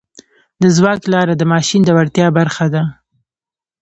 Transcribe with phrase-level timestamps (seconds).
[0.61, 2.83] د ځواک لاره د ماشین د وړتیا برخه ده.